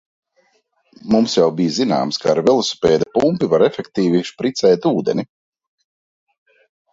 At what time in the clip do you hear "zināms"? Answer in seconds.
1.75-2.19